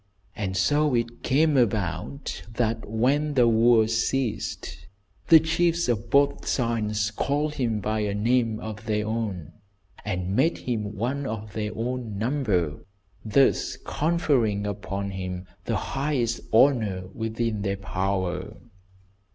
[0.35, 4.87] And so it came about that when the wars ceased,
[5.27, 9.51] the chiefs of both sides called him by a name of their own,
[10.03, 12.83] and made him one of their own number,
[13.23, 18.57] thus conferring upon him the highest honour within their power.